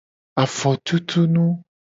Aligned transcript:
Afotutunu. 0.43 1.45